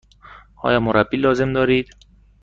[0.63, 1.95] آیا مربی لازم دارید؟